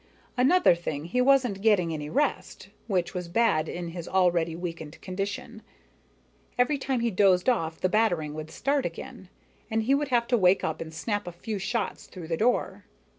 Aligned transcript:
Another 0.35 0.73
thing, 0.73 1.05
he 1.05 1.21
wasn't 1.21 1.61
getting 1.61 1.93
any 1.93 2.09
rest, 2.09 2.69
which 2.87 3.13
was 3.13 3.27
bad 3.27 3.69
in 3.69 3.89
his 3.89 4.07
already 4.07 4.55
weakened 4.55 4.99
condition. 4.99 5.61
Every 6.57 6.79
time 6.79 7.01
he 7.01 7.11
dozed 7.11 7.47
off 7.47 7.79
the 7.79 7.87
battering 7.87 8.33
would 8.33 8.49
start 8.49 8.83
again, 8.83 9.29
and 9.69 9.83
he 9.83 9.93
would 9.93 10.07
have 10.07 10.25
to 10.29 10.37
wake 10.39 10.63
up 10.63 10.81
and 10.81 10.91
snap 10.91 11.27
a 11.27 11.31
few 11.31 11.59
shots 11.59 12.07
through 12.07 12.29
the 12.29 12.35
door. 12.37 12.83